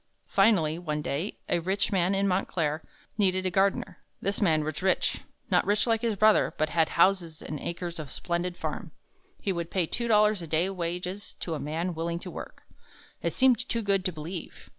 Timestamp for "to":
11.41-11.53, 12.17-12.31, 14.05-14.11